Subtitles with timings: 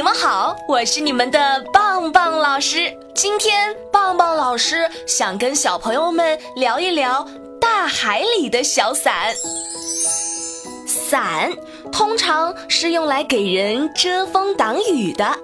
[0.00, 2.90] 你们好，我是你们的棒棒老师。
[3.14, 7.28] 今天棒棒老师想跟小朋友们聊一聊
[7.60, 9.12] 大海里的小伞。
[10.86, 11.52] 伞
[11.92, 15.38] 通常是用来给人遮风挡雨的，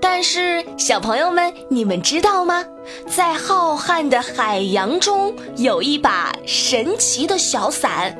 [0.00, 2.64] 但是小朋友们，你们知道吗？
[3.06, 8.18] 在浩瀚的海洋中，有一把神奇的小伞，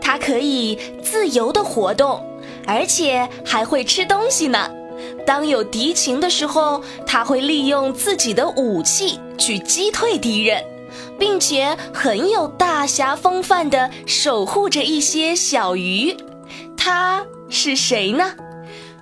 [0.00, 2.24] 它可以自由的活动，
[2.68, 4.70] 而且还会吃东西呢。
[5.26, 10.64] 当有敌情的时候，它会利用自己的武器去击退敌人。
[11.18, 16.16] 并且很有大侠风范地守护着一些小鱼。
[16.76, 18.34] 他是谁呢？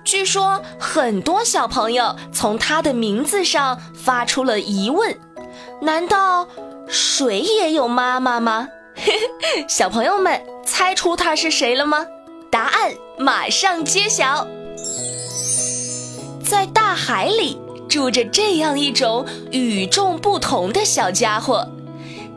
[0.03, 5.15] 据说很多小朋友从他的名字上发出了疑问：
[5.81, 6.47] 难道
[6.87, 8.67] 水也有妈妈吗？
[9.67, 12.05] 小朋友们猜出他是谁了吗？
[12.51, 14.47] 答案马上揭晓。
[16.53, 17.57] 在大海里
[17.89, 21.67] 住着这样一种与众不同的小家伙，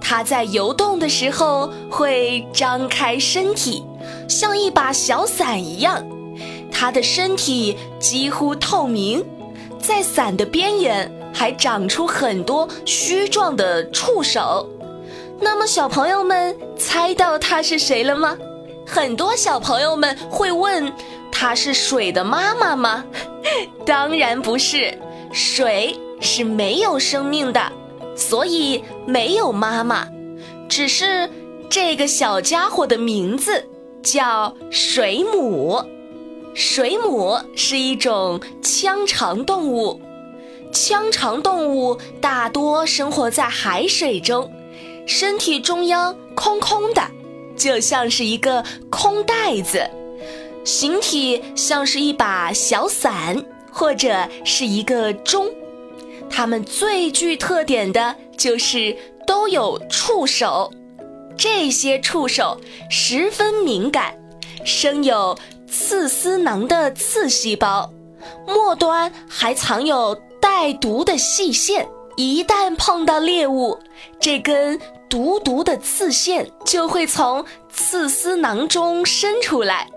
[0.00, 3.84] 它在游动的时候会张开身体。
[4.26, 6.02] 像一把小伞一样，
[6.72, 9.22] 它的身体几乎透明，
[9.78, 14.66] 在伞的边缘还长出很多须状的触手。
[15.42, 18.34] 那么，小朋友们猜到它是谁了吗？
[18.86, 20.90] 很多小朋友们会问：
[21.30, 23.04] 它是水的妈妈吗？
[23.86, 24.98] 当然不是，
[25.32, 27.72] 水是没有生命的，
[28.14, 30.08] 所以没有妈妈，
[30.68, 31.30] 只是
[31.68, 33.68] 这个小家伙的名字。
[34.02, 35.82] 叫水母，
[36.54, 40.00] 水母是一种腔肠动物。
[40.72, 44.48] 腔肠动物大多生活在海水中，
[45.08, 47.02] 身体中央空空的，
[47.56, 49.90] 就像是一个空袋子，
[50.66, 55.46] 形体像是一把小伞或者是一个钟。
[56.28, 58.94] 它们最具特点的就是
[59.26, 60.70] 都有触手。
[61.38, 62.60] 这些触手
[62.90, 64.18] 十分敏感，
[64.64, 67.92] 生有刺丝囊的刺细胞，
[68.46, 71.86] 末端还藏有带毒的细线。
[72.16, 73.78] 一旦碰到猎物，
[74.18, 79.90] 这根毒毒的刺线就会从刺丝囊中伸出来，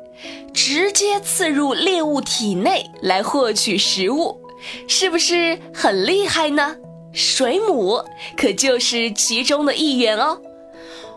[0.53, 4.40] 直接刺入猎物体内来获取食物，
[4.88, 6.75] 是不是很厉害呢？
[7.12, 8.03] 水母
[8.38, 10.40] 可就是其中的一员哦。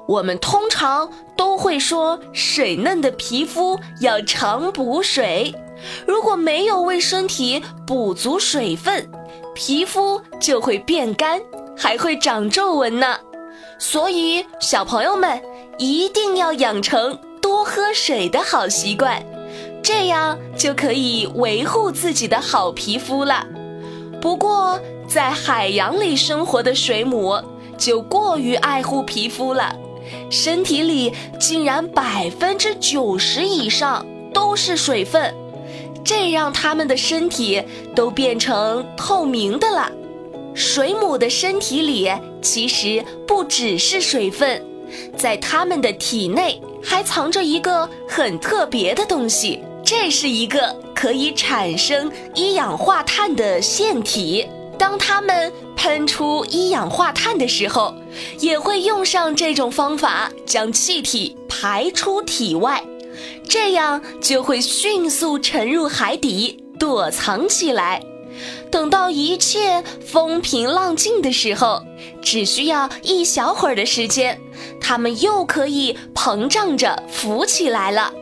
[0.08, 5.54] 我们通常都会说，水嫩的皮肤要常补水。
[6.06, 9.10] 如果没有为身体补足水分，
[9.54, 11.40] 皮肤就会变干，
[11.76, 13.18] 还会长皱纹呢。
[13.78, 15.42] 所以，小朋友们
[15.78, 17.18] 一定要养成
[17.64, 19.24] 喝水的好习惯，
[19.82, 23.46] 这样就可以维护自己的好皮肤了。
[24.20, 24.78] 不过，
[25.08, 27.40] 在海洋里生活的水母
[27.76, 29.74] 就过于爱护皮肤了。
[30.30, 35.34] 身体里竟然百分之九十以上都是水分，
[36.04, 37.62] 这让它们的身体
[37.94, 39.90] 都变成透明的了。
[40.54, 42.10] 水母的身体里
[42.42, 44.62] 其实不只是水分，
[45.16, 54.46] 在它们的体内还藏着一个很特别的东西，这是一个可以产生一氧化碳的腺体。
[54.78, 57.94] 当它们喷出一氧化碳的时候，
[58.40, 62.82] 也会用上这种方法将气体排出体外，
[63.48, 68.02] 这样就会迅速沉入海底躲藏起来。
[68.72, 71.82] 等到一切风平浪静的时候，
[72.22, 74.40] 只需要一小会儿的时间，
[74.82, 78.12] 它们又可以膨胀着浮起来了。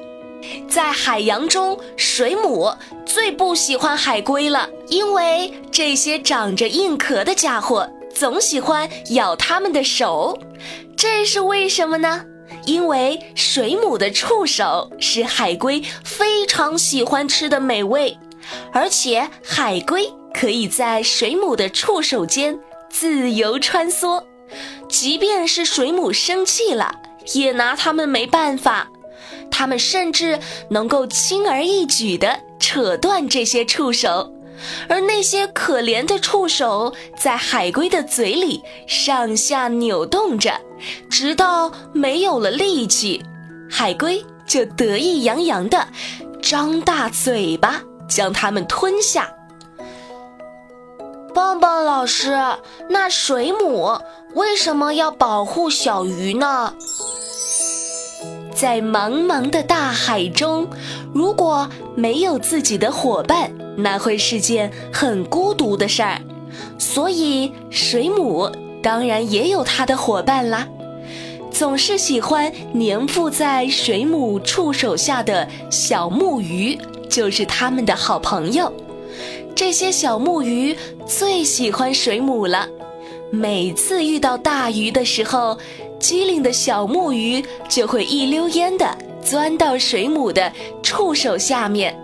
[0.68, 2.72] 在海洋中，水母
[3.04, 10.38] 最不喜欢海龟了，因为这些长着硬壳的家伙总喜欢咬它们的手。
[10.96, 12.24] 这是为什么呢？
[12.66, 18.16] 因为水母的触手是海龟非常喜欢吃的美味，
[18.72, 22.58] 而且海龟可以在水母的触手间
[22.90, 24.22] 自由穿梭，
[24.90, 26.96] 即便是水母生气了，
[27.34, 28.88] 也拿它们没办法。
[29.50, 30.38] 它们甚至
[30.70, 34.32] 能够轻而易举地扯断这些触手，
[34.88, 40.60] 而那些可怜的触手在海龟的嘴里上下扭动着，
[41.10, 43.22] 直到没有了力气，
[43.70, 45.86] 海龟就得意洋洋地
[46.42, 49.32] 张大嘴巴将它们吞下。
[51.34, 52.36] 棒棒老师，
[52.88, 54.00] 那水母
[54.34, 56.74] 为什么要保护小鱼呢？
[58.54, 60.68] 在茫茫的大海中，
[61.12, 66.20] 如果没有自己的伙伴，那会是件很孤独的事儿。
[66.78, 68.48] 所以水母
[68.82, 70.68] 当然也有它的伙伴啦。
[71.50, 76.78] 总是喜欢粘附在水母触手下的小木鱼，
[77.08, 78.72] 就是它们的好朋友。
[79.56, 82.68] 这些小木鱼最喜欢水母了。
[83.30, 85.56] 每次遇到大鱼的时候，
[86.00, 91.96] 机灵的小木鱼就会一溜烟的钻到水母的触手下面。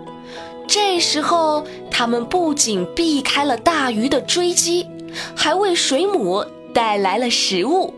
[0.65, 4.87] 这时候，它们不仅避开了大鱼的追击，
[5.35, 6.43] 还为水母
[6.73, 7.93] 带来了食物。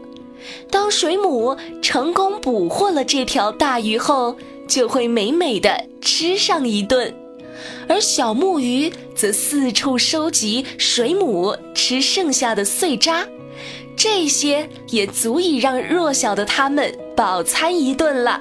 [0.71, 4.35] 当水母成功捕获了这条大鱼后，
[4.67, 7.13] 就会美美的吃上一顿，
[7.87, 13.25] 而小木鱼则四处收集水母吃剩下的碎渣，
[13.95, 18.39] 这些也足以让弱小的它们饱餐一顿了。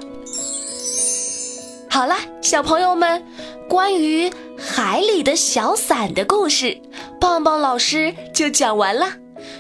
[1.91, 3.25] 好了，小朋友们，
[3.69, 6.81] 关于海里的小伞的故事，
[7.21, 9.15] 棒棒老师就讲完了。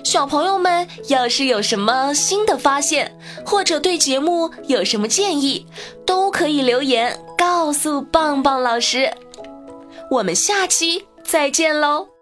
[0.04, 5.66] 小朋友们，要是有什么新的发现，或者对节目有什么建议，
[6.06, 9.10] 都可以留言告诉棒棒老师。
[10.10, 12.17] 我们下期再见喽！